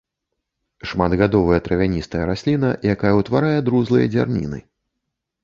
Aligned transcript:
Шматгадовая 0.91 1.59
травяністая 1.67 2.23
расліна, 2.31 2.73
якая 2.95 3.13
ўтварае 3.19 3.59
друзлыя 3.69 4.11
дзярніны. 4.17 4.65